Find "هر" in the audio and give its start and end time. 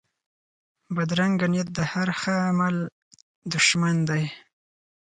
1.91-2.07